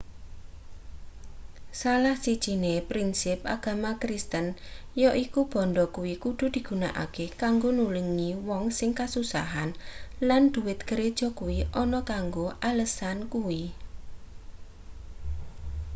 salah 1.81 2.15
sijine 2.23 2.73
prinsip 2.89 3.39
agama 3.55 3.91
kristen 4.01 4.47
yaiku 5.01 5.41
bandha 5.51 5.85
kuwi 5.95 6.13
kudu 6.23 6.45
digunakake 6.55 7.25
kanggo 7.41 7.69
nulungi 7.77 8.29
wong 8.47 8.65
sing 8.77 8.91
kasusahan 8.99 9.69
lan 10.27 10.43
dhuwit 10.53 10.79
gereja 10.89 11.27
kuwi 11.39 11.57
ana 11.81 11.99
kanggo 12.11 12.45
alesan 12.69 13.17
kuwi 13.33 13.61